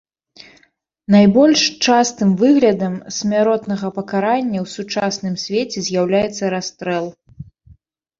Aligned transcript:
Найбольш 1.15 1.61
частым 1.87 2.29
выглядам 2.41 2.93
смяротнага 3.17 3.91
пакарання 3.97 4.59
ў 4.65 4.71
сучасным 4.75 5.35
свеце 5.43 5.79
з'яўляецца 5.89 6.43
расстрэл. 6.55 7.05